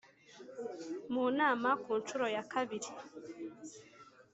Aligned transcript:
Mu 1.13 1.23
nama 1.37 1.69
ku 1.83 1.91
nshuro 1.99 2.25
ya 2.35 2.43
kabiri 2.51 2.89